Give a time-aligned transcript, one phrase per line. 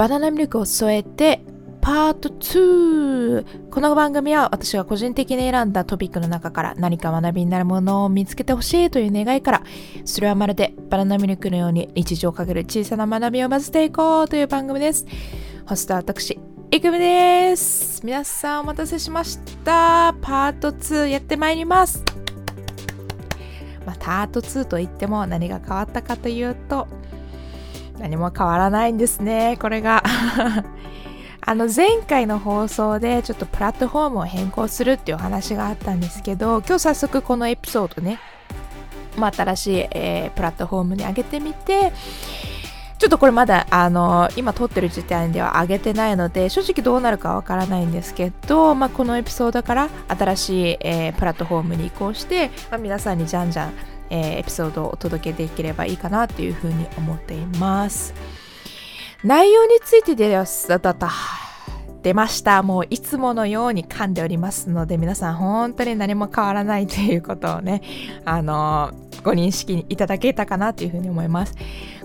[0.00, 1.42] バナナミルクを添えて
[1.82, 9.62] パート2この番組は私が個人的に選んだトピックの中から何か学びになるものを見つけてほしいという願いから
[10.06, 15.04] それはまるでバナナミルクのように日常をかける小さな学びを混ぜていこうという番組です。
[15.66, 16.40] ホストは私
[16.70, 20.14] いくみです皆さんお待たせしました。
[20.22, 22.02] パート2やってまいります。
[23.84, 26.88] まあ、パート2といっても何が変わったかというと
[28.00, 29.58] 何も変わらないんですね。
[29.60, 30.02] これが。
[31.42, 38.20] あの前回の放送でちょっとプラットフォームを変更するっていうお話があったんですけど今日早速このエピソードね、
[39.16, 41.94] まあ、新しい、えー、プラットフォームに上げてみて
[42.98, 53.72] ちょっとこれまだあの今撮ってる時点では上げてないので正直どうなるかわからないんですけど、まあ、このエピソードから新しい、えー、プラットフォームに移行して、まあ、皆さんにじゃんじゃん、
[54.10, 58.12] えー、エピソードをお届けできればいいかなっていうふうに思っています。
[59.24, 60.28] 内容についてで
[62.02, 62.62] 出ました。
[62.62, 67.82] もういつものように噛んでおりますので、皆さん本当に何も変わらないということをね、
[68.24, 71.54] あのご認識いただけたかなというふうに思います。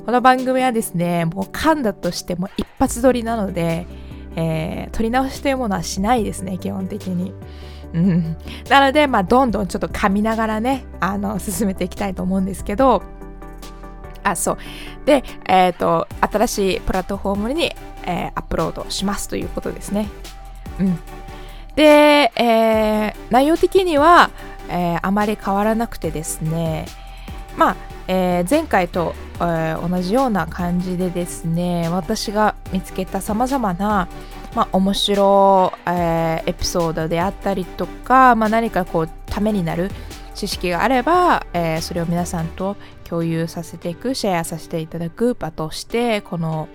[0.06, 3.88] この番組はですね、もう噛んだとしても一発撮りなので、
[4.36, 7.34] えー、撮り直しというものはしないですね、基本的に。
[7.96, 8.38] うん、
[8.70, 13.02] なので、まあ、どんどんちょっと噛みながらね、あの、進めていきたいと思うんですけど、
[14.24, 14.58] あ、そう。
[15.06, 20.10] で、えっ、ー、と、新しいプラットフォームに、えー、アップロードしますということですね。
[20.80, 21.00] うん。
[21.76, 24.32] で、えー、内容的には、
[24.68, 26.88] えー、あまり変わらなくてですね、
[27.56, 27.76] まあ、
[28.08, 34.08] えー、前回と、えー、同じような感じでですね、私が見つけたさまざまな、
[34.56, 39.92] まあ、面白い、えー、エピソードであったりとか、まあ、何かこう、ためになる
[40.34, 46.70] 知識があれば、えー、それを皆さんと共有させていく、シェアさせていただく場として、この、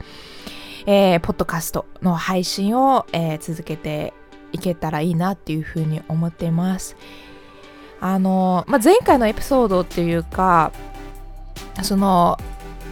[0.87, 4.13] えー、ポッドキャストの配信を、えー、続けて
[4.53, 6.97] いけたらいいなっていうふうに思っています。
[8.01, 10.73] あの、まあ、前回のエピソードっていうか、
[11.83, 12.39] その、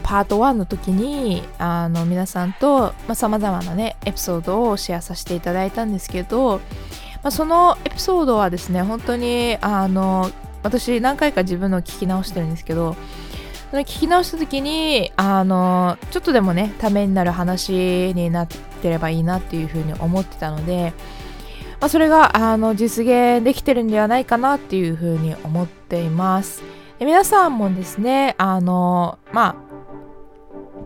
[0.09, 6.61] パート1の時にあの皆さんとさまざ、まなねエピソードをシェアさせていただいたんですけど、
[7.23, 10.31] まあ、そのエピソードはですね本当にあの
[10.63, 12.97] 私何回か自分の聞き直してるんですけど
[13.73, 20.95] 聞き直した時にあのちょっとでもねためになる話になってればいいなっていうふうに思ってたので、
[21.81, 26.63] まあ、それがあの実現できてるんではないかなっていうふうに思っています。
[26.99, 29.68] 皆さんもですねあのまあ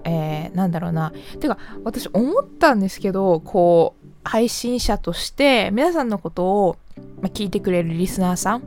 [0.05, 1.13] えー、なんだろうな。
[1.41, 6.77] てか私思ったんですけどこう配信者として皆さんのことを、
[7.21, 8.63] ま聞いてくれるリスナーさん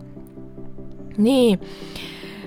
[1.17, 1.59] に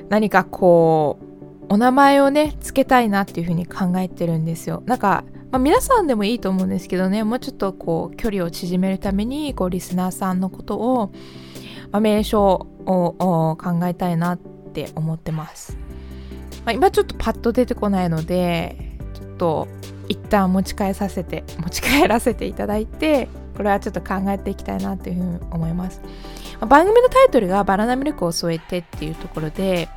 [0.09, 1.29] 何かこう
[1.71, 4.83] お名前をねつけたいなっていうふうに考えてるんですよ。
[4.87, 11.13] なんか、まあ、皆さんでもいいと思うんですけどねもうちょっとこう距離を縮めるためにこうリスナーさんのことを、
[11.93, 15.77] まあ、名称を考えたいなって思ってます、
[16.69, 18.77] まあ、今ちょっとパッと出てこないので
[19.15, 19.69] ちょっと
[20.07, 26.03] 一旦持ち帰させて 持ち帰らせていただいてこれはちょっと考えていきたいなっていうふうに思います
[26.61, 29.89] ま番組のタイトルがバナナミルクを添えてっていうところで、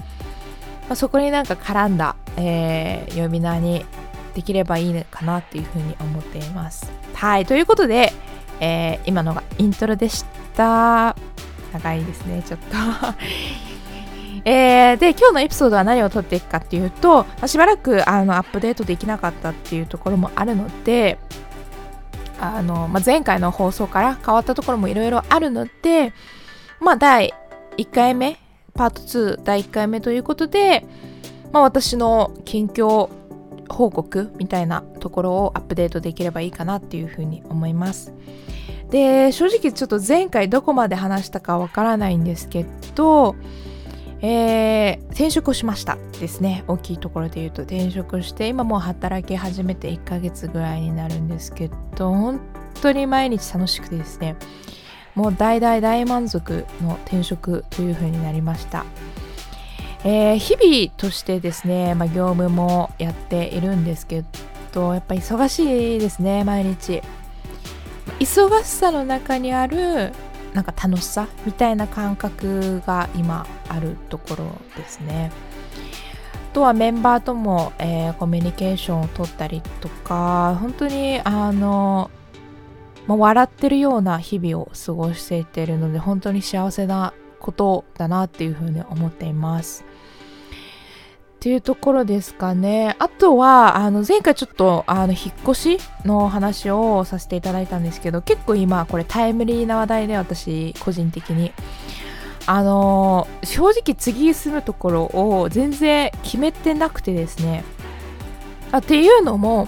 [0.87, 3.85] まあ、そこになんか絡んだ、えー、呼び名に
[4.33, 6.89] できればいいかなっていうふうに思っています。
[7.13, 8.13] はい、ということで、
[8.61, 10.23] えー、今のがイントロでし
[10.55, 11.17] た。
[11.73, 12.75] 長いですね、ちょっと
[14.45, 21.17] えー、で、今日のエピソードは何を撮っていくかっていうと、まあ、しばらくあのアップデートできなかったっていうところもあるので、
[22.39, 26.13] あの、まあ、前回の放送から変わったところもいろいろあるので、
[26.79, 27.33] まあ、第
[27.77, 28.37] 1回目、
[28.73, 30.85] パート2第1回目ということで、
[31.51, 33.09] まあ、私の近況
[33.69, 38.13] 報告みたいなところをアップデートできればいいかなっていうふうに思います。
[38.89, 42.65] で、正直ちょっと前回どこまで話したかわからないんですけ
[42.95, 43.35] ど、
[44.23, 46.63] えー、転職をしましたですね。
[46.67, 52.39] 大きいところで言うと転職して、今もう働き始めて1ヶ月ぐらいになるんですけど、本
[52.81, 54.35] 当に毎日楽しくてですね、
[55.15, 58.85] もう大大大満足の転職というふうになりました。
[60.03, 64.23] えー、日々としてですね、まあ、業務もやっているんですけ
[64.71, 67.01] ど、やっぱ忙しいですね、毎日。
[68.19, 70.11] 忙しさの中にある
[70.53, 74.45] なんか楽しさみたいな感覚が今あるところ
[74.75, 75.31] ですね。
[76.51, 82.11] あとはメンバーとも、えー、コミュニケーションを取ったりとか本当にあの
[83.07, 89.83] まあ、笑ってるような日々を過ごしていっているので本当に幸せなことだなっていうふうに思っています。
[91.41, 92.95] っていうところですかね。
[92.99, 101.51] あとは、あの、前回ちょっと、あの、引っ越しの話をさせていただいたんですけど、結構今、これタイムリーな話題で、私、個人的に。
[102.45, 107.63] あの、正直次住むところを全然決めてなくてですね。
[108.71, 109.67] あっていうのも、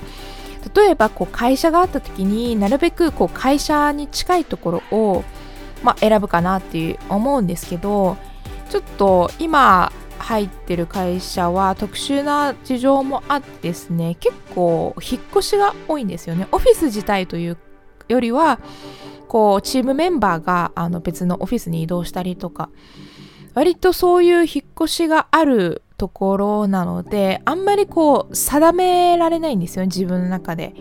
[0.75, 5.23] 例えばこう会社があった時になるべくこう会社に近いところを、
[5.81, 8.15] まあ、選ぶかなっていう思うんですけど
[8.69, 9.91] ちょっと今
[10.23, 17.57] 入ってる会社は特殊な事情もあってですね結構引っ越しが多いんですよねオフィス自体という
[18.07, 18.59] よりは
[19.27, 22.69] こうチームメンバーがあの別のオフィスに移動したりとか
[23.53, 30.73] 割とそういう引っ越しがあるところなのであんまりこう定められないんですよね自分の中で。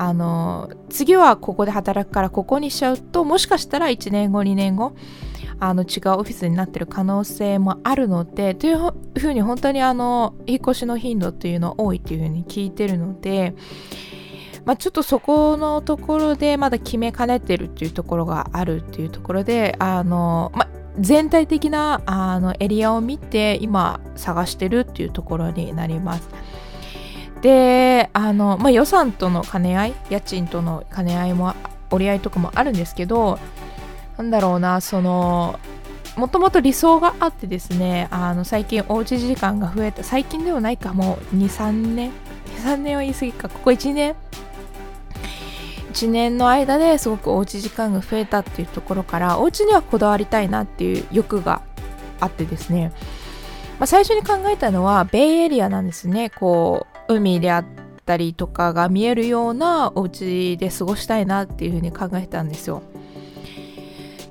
[0.00, 4.94] あの次はここで働くからここにしちゃうともしかしたら1年後2年後
[5.60, 13.54] あの違うオフィスになってる可能性もあるのでというふうに本当にあの引っ越しの頻度っていうのは多いっていうふうに聞いてるので、
[14.64, 20.68] まあ、ちょっとそこのところでまだ決めかねてるっていうところがあるっていうところであの、まあ、
[21.00, 26.28] 全体的なあのエリアを見て今探してるっていうところになります。
[27.40, 31.54] であの、まあ、予算との兼ね合い家賃との兼ね合いも
[31.90, 33.38] 折り合いとかもあるんですけど
[34.18, 35.58] なんだろうなその
[36.16, 42.10] もともと理想があってですねあの最近おうち時間が増えた最近ではないかもう23年
[42.56, 44.16] 23年は言い過ぎかここ1年
[45.92, 51.62] 1年の間ですごくおうち時間が増えたっていうところからお家にはこだわりたいなっていう欲が
[52.20, 52.92] あってですね、
[53.78, 56.30] まあ、最初に考えたのはベイエリアなんですね。
[56.30, 57.64] こう海であっ
[58.04, 62.82] たりとかが見えるようなお家で過ごしたいなっていうふうに考えたんですよ。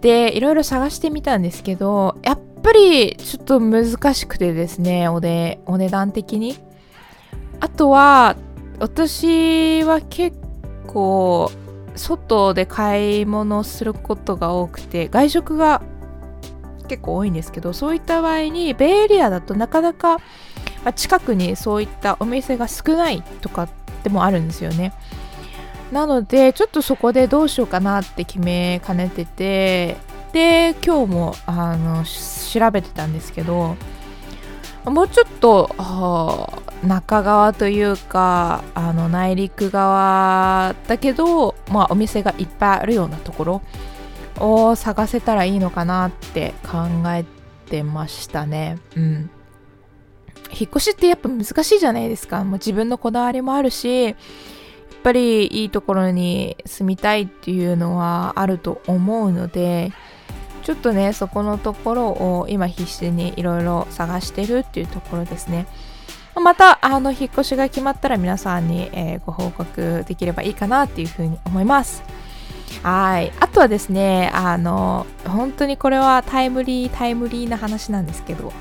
[0.01, 6.57] でいろいろ探してみたんですけどやっぱりちょっと難しくてですねおでお値段的に。
[7.59, 8.35] あとは
[8.79, 10.37] 私は結
[10.85, 11.51] 構
[11.95, 15.81] 外で買い物することが多くて外食が
[16.87, 20.19] 結構多いんですけどそういった場合にベイエリアだとなかなか
[20.95, 23.67] 近くにそういったお店が少ないとか
[24.03, 24.93] でもあるんですよね。
[25.91, 29.97] なのでちょっとそこでどうしようかなって決めかねてて
[30.33, 33.75] で今日もあの調べてたんですけど
[34.85, 35.69] もうちょっと
[36.83, 43.61] 中側というかあの内陸側だけど、まあ、お店がいっぱいあるようなところ
[44.39, 47.25] を探せたらいいのかなって考え
[47.69, 48.77] てましたね。
[48.95, 49.29] うん。
[50.51, 52.43] 引っ越しってやっぱ難しいじゃないですか。
[52.43, 54.15] もう自分のこだわりもあるし、
[55.03, 59.91] ぱりいいところに住みたいっていうのはあると思うので、
[60.63, 65.65] ちょっとね、そこのところを今必死にいろいろ探してるっていうところですね。
[66.35, 72.03] また、あの、引っ越しが決まったら皆さんに、えー、ご報告できればいいかなっていうふうに思います。
[72.83, 73.31] はい。
[73.39, 78.53] あとはですね、あの、本当にこれはタイムリー、タイムリーな話なんですけど、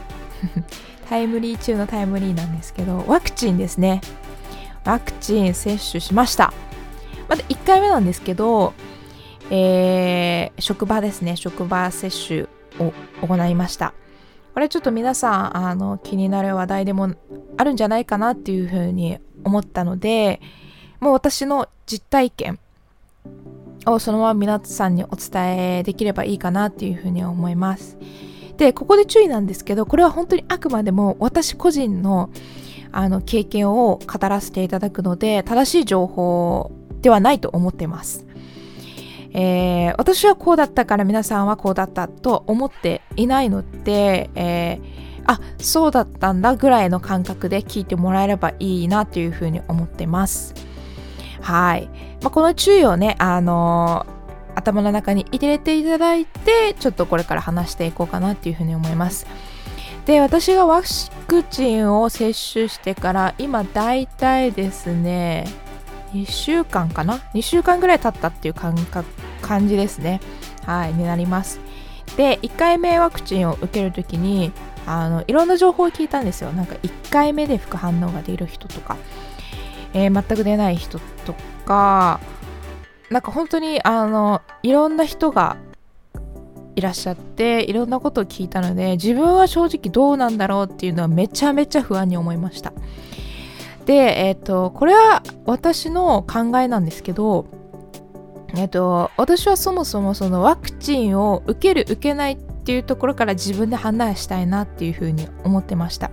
[1.10, 4.00] タイムリー中のタイムリーなんですけど、ワクチンですね。
[4.86, 6.54] ワクチン接種しました。
[7.28, 8.72] まだ1回目なんですけど、
[9.50, 12.44] えー、職場ですね、職場接種
[12.78, 13.92] を行いました。
[14.54, 17.14] これちょっと皆さんあの気になる話題でも
[17.58, 20.40] あるんじゃないかなっていうふうに思ったので、
[21.00, 22.58] もう私の実体験
[23.86, 27.98] をそのまま皆さんにお伝えできればいいかなっていうふうに思います。
[28.56, 32.30] で、ここで注意なんですけど、これは本当にあくまでも私個人の
[32.92, 36.70] あの経験を語らせていただくので、正しい情報
[37.02, 38.26] ではないと思っています。
[39.32, 50.54] えー、私はこうだったから皆さんはこうだったと思っていないので、えー、あそうだったんだぐらいの感覚で聞いてもらえればいいなというふうに思ってます。
[51.42, 51.90] はい。
[52.22, 59.26] まあ、この注意をね、あのー、頭の中に入れていただいて、ちょっとこれから話していこうかなっていうふうに思います。
[60.06, 60.82] で、私がワ
[61.26, 65.46] クチンを接種してから、今大体ですね、
[66.14, 69.04] 2週間かな ?2 週間ぐらい経ったっていう感覚
[69.42, 70.20] 感じですね。
[70.64, 71.60] はい、になります。
[72.16, 74.52] で、1回目ワクチンを受けるときに、
[74.86, 76.52] あの、いろんな情報を聞いたんですよ。
[76.52, 78.96] なんか1回目で副反応が出る人とか、
[79.92, 81.34] えー、全く出ない人と
[81.66, 82.20] か、
[83.10, 85.56] なんか本当に、あの、いろんな人が
[86.76, 92.72] いらっしゃっていろんなことを聞いたので自分は正直どうなんだろうっていうのはめちゃめちゃ不安に思いました
[93.86, 93.94] で
[94.26, 97.46] えっ、ー、とこれは私の考えなんですけど
[98.54, 106.06] えっと、私はそもそもそのワクチンを受ける受けないっていうところから自分で判断したいなっていうふうに思ってました。
[106.06, 106.10] っ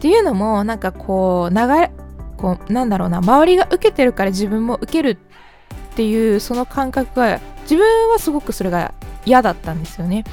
[0.00, 1.90] ていうのもなんかこう流れ
[2.36, 5.18] こうなんだろうな周りが受けてるから自分も受ける
[5.92, 8.92] っていうその感覚が自分はすごくそれが
[9.24, 10.24] 嫌だったんですよね。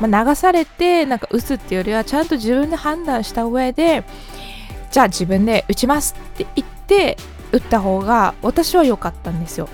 [0.00, 4.02] まあ、流されてなんか打つっていうよりはちゃんと自分で判断した上で
[4.90, 7.16] じゃあ自分で打ちますって言って
[7.52, 9.68] 打った方が私は良かったんですよ。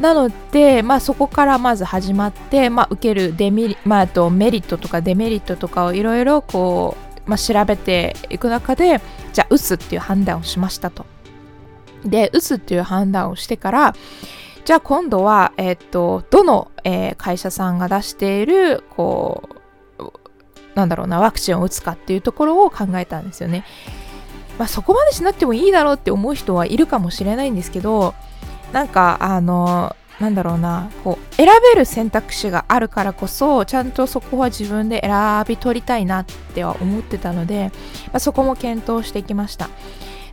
[0.00, 6.96] なので、まあ、そこからまず始まって、まあ、受けるデメリ,、まあ、とメリットとかデメリットとかをいろいろこ
[7.26, 9.00] う、まあ、調べていく中で
[9.32, 11.06] じゃあ打つっていう判断をしましたと。
[12.04, 13.94] で打つっていう判断をしてから
[14.68, 19.48] じゃあ今度は、えっ、とどの、えー、会社さんが出しているこ
[19.98, 20.12] う
[20.74, 23.64] なんだろうなワクチンを打つかっていうところを考えたんですよね。
[24.58, 28.12] まあ、そこまでしなくてもいいだろうって思う人はいるかもしれないんですけど
[28.70, 37.72] なんかあのなんだろうなこう選べる選択肢があるからこそちゃんとそこは自分で選び取りたいなっては思ってたので、
[38.08, 39.70] まあ、そこも検討してきました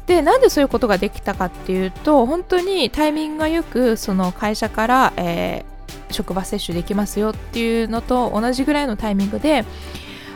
[0.08, 9.66] でなんでそういうことができたかっていうと本当にタイミングがよくその会社から、えー、職場接種できますよっていうのと同じぐらいのタイミングで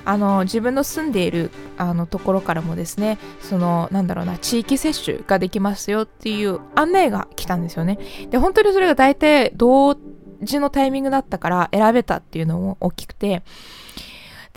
[0.05, 7.99] あの自分の住んでいるあのところからもですねそのなんだろうな地域接種ができますよっていう案内が来たんですよね。
[8.31, 9.95] で本当にそれが大体同
[10.41, 13.43] 時のタイミングだったから選べたっていうのも大きくて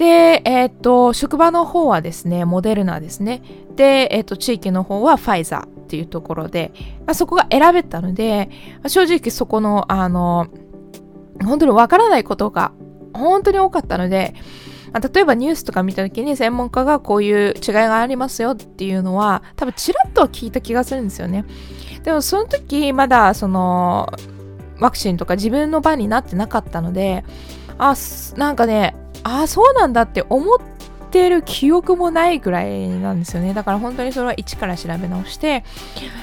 [0.02, 3.40] で、えっ、と、職場の方はですね、モデルナですね。
[3.76, 6.72] で、えっ、と、地域の方はファイザーっていうところで、
[7.06, 8.50] まあ、そこが選べたので、
[8.82, 10.48] ま、正直そこの、あの、
[11.44, 12.72] 本当にわからないことが
[13.14, 14.34] 本当に多かったので、
[14.92, 21.44] まあ、例えばニュースとか見た時に専門家がこういう違いがありますよっていうのは多分ちらっと聞いた気がするんですよね。
[22.02, 24.12] でもその時まだその
[24.80, 27.24] ワクチンとか自分の番になってなかったので
[27.90, 27.96] あ
[28.36, 30.58] なんかねあそうなんだって思っ
[31.10, 33.54] てる記憶もないぐらいなんですよね。
[33.54, 35.64] だから本当にそれは一から調べ直して、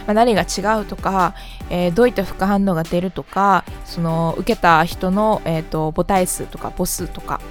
[0.08, 1.36] まあ、何が違うとか、
[1.70, 7.42] えー、どういった副反応が出るとかその受けた人の、えーと母体数とか母数とか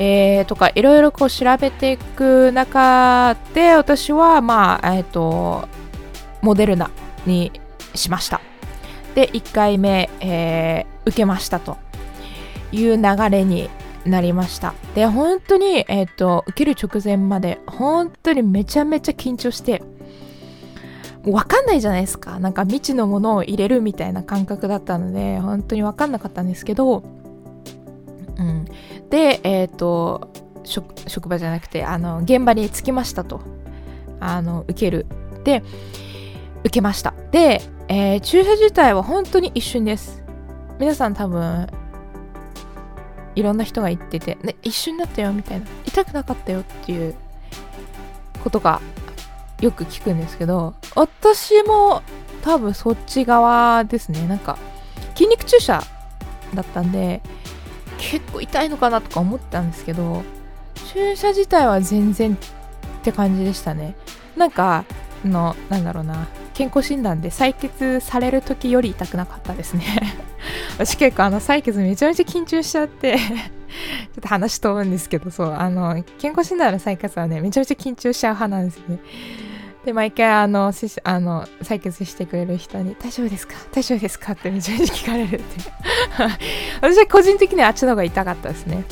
[0.00, 5.68] えー、とかいろいろこう調べていく中で私はまあえっ、ー、と
[6.40, 6.90] モデルナ
[7.26, 7.52] に
[7.94, 8.40] しました。
[9.14, 11.76] で1回目、えー、受けましたと。
[12.72, 13.68] いう流れに
[14.04, 14.74] なりました。
[14.94, 19.82] で本当に、えーと、受ける直前まで本当にめちゃめちゃ緊張して
[21.22, 22.38] 分かんないじゃないですか。
[22.38, 27.02] なんか未知のものを入れるみたいな感覚だったので本当に分かんなかったんですけど
[28.40, 28.64] うん、
[29.10, 30.32] で、えっ、ー、と
[30.64, 33.40] 職場じゃなくてあの現場に着きましたと。
[34.18, 35.06] あの受ける。
[35.44, 35.62] で
[36.60, 37.14] 受けました。
[37.30, 40.22] で、えー、注射自体は本当に一瞬です。
[40.78, 41.66] 皆さん多分
[43.40, 47.14] いろんな人が言ってて、ね、一瞬だったよみたいな痛くなかったよっていう
[48.44, 48.82] ことが
[49.60, 52.02] よく聞くんですけど私も
[52.42, 54.26] 多分そっち側ですね。
[54.26, 54.58] なんか
[55.14, 55.82] 筋肉注射
[56.54, 57.22] だったんで
[57.98, 60.22] 結構痛いのかなとか思ったんですけど
[60.92, 63.94] 注射自体は全然って感じでしたね。
[64.36, 64.84] なんか
[65.24, 66.26] のなんだろうな。
[66.60, 69.82] 健康診断で採血される時より痛くなかったですね
[70.76, 73.24] 私結構あの採血めちゃめちゃ緊張しちゃって ちょ
[74.18, 78.98] っと話飛ぶんですけどそうあの健康診断の採血はねめちゃめちゃ緊張しちゃう派なんですね
[79.86, 80.66] で、毎回あの、
[81.04, 83.54] あの採血してくれる人に、大丈夫ですか？
[83.72, 84.32] 大丈夫ですか？
[84.32, 85.44] ってめちゃめちゃ聞かれるって。
[86.82, 88.84] 私は個人的にはあっちの方が痛かったですね。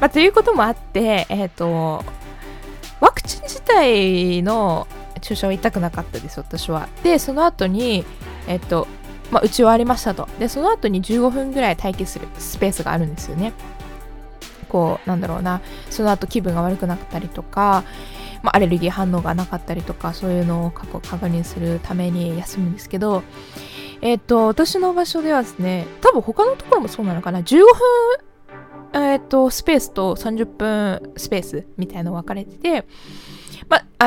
[0.00, 2.04] まあ、ということもあって、えっ、ー、と、
[2.98, 4.88] ワクチン自体の
[5.22, 6.88] 注射は痛くなかったです、私は。
[7.02, 8.04] で、その後に、
[8.46, 8.86] えっ、と、
[9.30, 10.28] まあ、打ち終わりましたと。
[10.38, 13.54] で、その後に15分ぐらい待機するスペースがあるんですよね。
[14.68, 17.84] こう、なんだろうな、その後気分が悪くなったりとか、
[18.42, 23.22] まあ、アレルギー反応がなかったりとかそういうのを確認するために休むんですけど
[24.00, 27.58] えっ、と私の場所ではですね多分他のところもそうなのかな15
[28.92, 32.84] 分えっ、とスペースと30分スペースみたいなの分かれてて、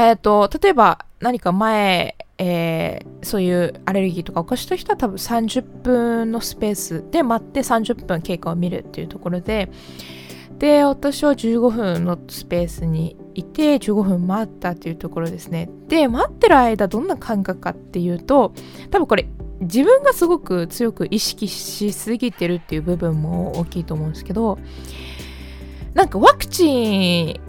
[0.01, 9.71] えっ、と例えば何か前えー、そういうアレルギーとか起こした人は多分30分のスペースで待って30分経過を見るっていうところで
[10.59, 15.69] で私は15分のスペースにいて15分待ったっていうところですね。
[15.89, 18.53] で待ってる間どんな感覚かっていうと
[18.89, 19.27] 多分これ
[19.59, 24.57] 自分がすごく強く意識しすぎてるっていう部分も大きいと思うんですけど
[25.93, 27.41] なんかワクチン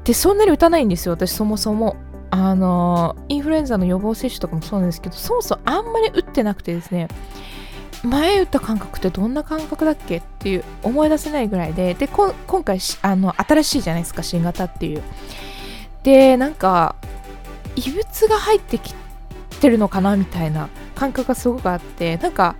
[0.00, 1.96] ってそんなに打たないんですよ私そもそも。
[2.32, 7.08] あのインフルエンザの予防接種とかもそうなんですけどそもそもあんまり打ってなくてですね
[8.04, 15.02] 前打った感覚ってどんな感覚だっけっていう思い出せないぐらいでで今回あの新しいじゃないですか新型っていう。
[16.02, 16.94] でなんか
[17.76, 18.94] 異物が入ってき
[19.60, 22.56] てるのかなみたいな感覚がすごくあってなんか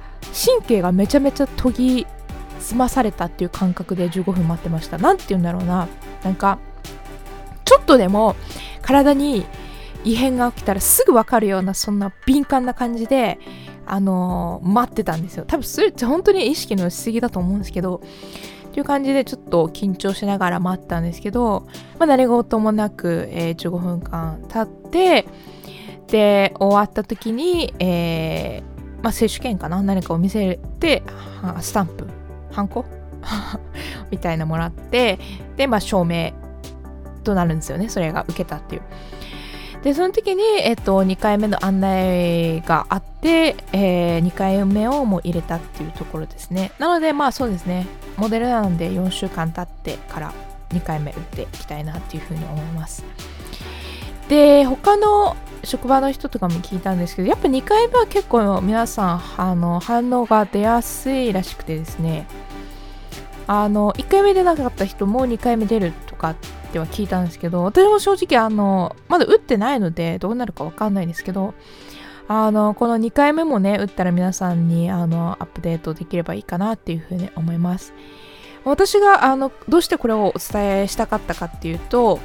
[0.47, 2.07] 神経がめちゃめちゃ研ぎ
[2.59, 4.99] 澄まされたっていう感覚で15分待ってました。
[4.99, 5.89] 何て言うんだろうな。
[6.23, 6.59] なんか
[7.71, 8.35] ちょっとでも
[8.83, 9.47] 体に
[10.03, 13.39] 異変が起きたらすぐ分かるようなそんな敏感な感じで
[13.87, 15.45] あのー、待ってたんですよ。
[15.47, 18.03] 多分それって本当に意識のしすぎだと思うんですけど
[18.71, 21.69] っていう感じでちょっと緊張しながら待ったんですけど、
[22.01, 25.27] まあ、何事もなく、えー、15分間経って
[26.09, 29.81] で終わった時に、えーまあ、接種券かな？
[29.81, 31.05] 何かを見せて
[31.61, 32.09] スタンプ
[32.51, 32.85] ハンコ？
[34.11, 35.21] みたいなもらって
[35.57, 36.33] で、まあ、証明
[37.31, 38.83] となるんですよねそれが受けたっていう。
[39.83, 46.73] でその時に、えっと、2回目の案内があって、えー、2回目をもう入れたっていうところですね。
[46.79, 47.87] なのでまあそうですね。
[48.19, 50.35] モデルなんで4週間経ってから
[50.71, 53.05] 2回目打っていきたいなっていうふうに思います。
[54.29, 55.35] で他の
[55.65, 62.27] 職場の人とかも聞いたんですけどやっぱ2回目は結構皆さんあの反応が出やすいらしくてですね。
[63.47, 66.37] あの1回目出なかった人も2回目出るとかっ
[66.79, 71.55] は聞いたんですけど私も正直あのまだ打ってないのでどうなるかわかんないんですけど
[72.29, 77.93] あのこの2回目もね打ったら皆さんにあのアップデートできればいいかなっていうふうに思います。
[78.65, 82.21] 私があのどうしてこれをお伝えしたかったかっていうと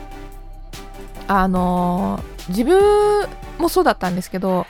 [1.28, 4.68] あの自分もそうだったんですけど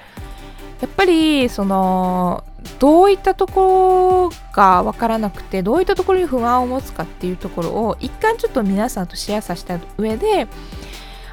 [0.81, 2.43] やっぱりその
[2.79, 10.47] どういったところが分からなくてどういったところに不安を持つかっていうところを一回ちょっと皆さんとシェアさせた上で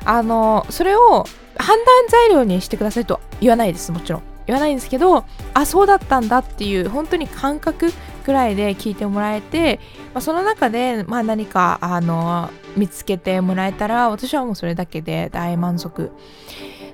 [0.05, 1.25] あのそれを
[1.57, 4.23] 判断材料にしてくださいと言わないですもちろん。
[4.47, 5.25] 言わないんですけど
[5.55, 7.93] あそうだったんだっていう本当に感覚
[8.27, 9.79] ぐらいで聞いてもらえて、
[10.15, 16.11] まあ、その中で、まあ、何かあの見つけてもらえたら私はもうそれだけで大満足。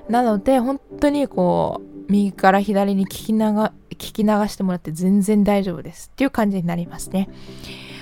[0.09, 7.29] なので本当にこう右から左に聞きなが聞き流してもらって全然大丈夫ですっていう感じになりますね。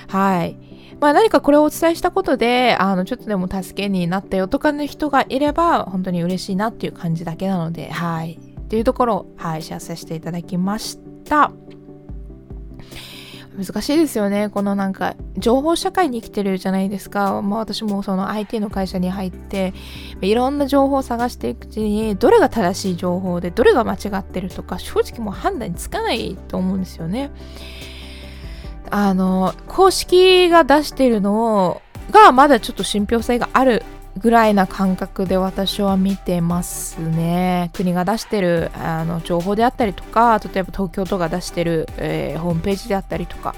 [0.08, 0.56] はい。
[1.00, 8.38] まあ何かこれをお伝えしたことで、あの、ちょっとでも助けになったよとかの人がいれば、本当に嬉しいなっていう感じだけなので、はい。
[8.60, 11.52] っていうところを、はい、シェアさせていただきました。
[13.58, 14.50] 難しいですよね。
[14.50, 17.42] このなんか、情報社会に生きてるじゃないですか。
[17.42, 19.74] まあ私もその IT の会社に入って、
[20.20, 27.32] いろんな情報を探していくうちに、どれが正しい情報で、どれが間違ってるとか、正直もう判断につかないと思うんですよね。
[28.90, 33.82] あの、公式が出してるのが、まだちょっと信憑性がある
[34.16, 37.70] ぐらいな感覚で私は見てますね。
[37.74, 43.54] 国が出してるあの情報であったりとか、例えば東京都が出してる、えー、ホームページであったりとか、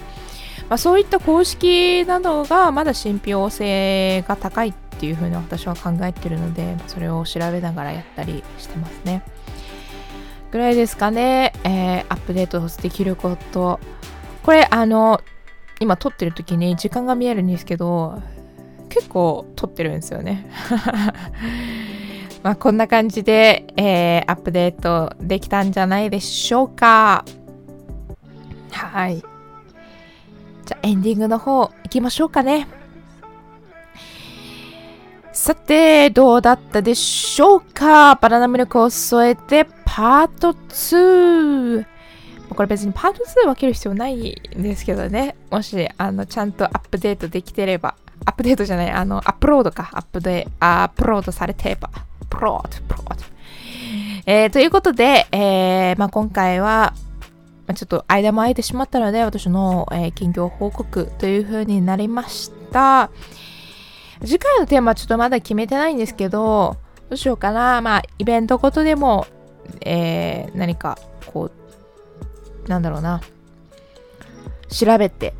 [0.69, 9.23] まあ、そういった公式などがまだ信憑性が高いっていうふうに私は考えてるので、それを調べながらやったりしてますね。
[10.51, 13.81] ぐらいですかね、えー、アップデートできること。
[14.43, 15.21] これ、あの、
[15.81, 18.21] 今撮ってる時に時間が見えるんですけど、
[18.90, 20.50] 結構撮ってるんですよね。
[22.42, 27.24] まあこんな感じで、えー、アップデートできたんじゃないでしょうか。
[28.70, 29.18] はい。
[29.18, 32.68] じゃあエンディングの方行きましょうかね。
[35.33, 38.16] さて、どうだったでしょうか？
[38.16, 41.87] バナナミルクを添えてパート2。
[42.55, 44.16] これ別にパート2分ける必要ない
[44.57, 45.37] んですけどね。
[45.50, 47.94] もし、あの、ちゃんとアップデートできてれば
[48.25, 49.91] アップデートじゃない、あの、アップロードか。
[49.93, 51.91] アップで、アップロードされてば。
[52.29, 53.25] プロート、プロート。
[54.27, 56.93] えー、ということで、えー、まあ、今回は、
[57.75, 63.11] ちょっと間も空いてしまったので、私の、えー、近況報告という風になりました。
[64.23, 66.77] 次回のテーマはちょっとまだ決めてないんですけど、
[67.09, 67.81] どうしようかな。
[67.81, 69.27] まあ、イベントごとでも、
[69.81, 71.51] えー、何か、こ
[72.67, 73.21] う、なんだろうな。
[74.69, 75.35] 調べて、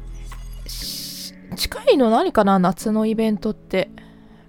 [1.61, 3.91] 近いの何かな夏のイベントって。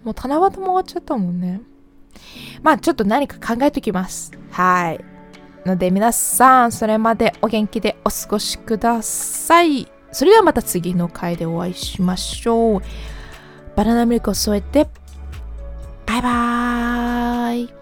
[0.06, 1.62] もう七夕も終わっちゃったもんね。
[2.64, 4.32] まあちょっと何か考えときます。
[4.50, 5.04] はい。
[5.66, 9.92] ので皆さん、それまでお元気でお過ごしください。
[10.14, 12.82] それではまた次の回でお会いしましょう。
[13.76, 14.88] バナナミルクを添えて、
[16.06, 17.81] バイバーイ。